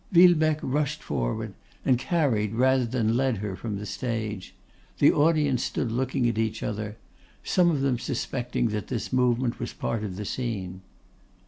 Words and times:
Villebecque 0.11 0.61
rushed 0.63 1.03
forward, 1.03 1.53
and 1.85 1.99
carried, 1.99 2.53
rather 2.55 2.87
than 2.87 3.15
led, 3.15 3.37
her 3.37 3.55
from 3.55 3.77
the 3.77 3.85
stage; 3.85 4.55
the 4.97 5.11
audience 5.11 5.77
looking 5.77 6.27
at 6.27 6.39
each 6.39 6.63
other, 6.63 6.97
some 7.43 7.69
of 7.69 7.81
them 7.81 7.99
suspecting 7.99 8.69
that 8.69 8.87
this 8.87 9.13
movement 9.13 9.59
was 9.59 9.73
a 9.73 9.75
part 9.75 10.03
of 10.03 10.15
the 10.15 10.25
scene. 10.25 10.81